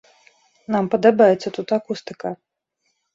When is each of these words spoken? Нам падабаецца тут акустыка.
Нам 0.75 0.87
падабаецца 0.95 1.51
тут 1.57 1.67
акустыка. 1.77 2.31